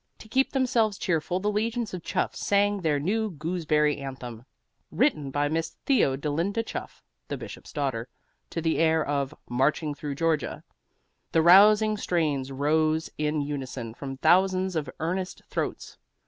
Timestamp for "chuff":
2.01-2.35, 6.65-7.03